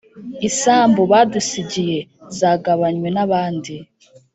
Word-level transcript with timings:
isambu 0.47 1.01
badusigiye 1.11 1.99
zagabanywe 2.39 3.09
n'abandi 3.15 3.73